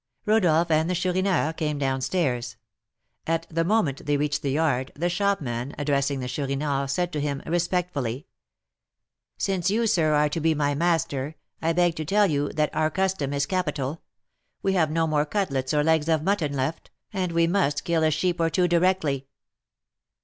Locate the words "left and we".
16.53-17.45